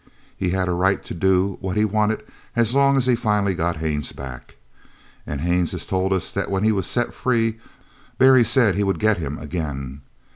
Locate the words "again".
9.37-10.01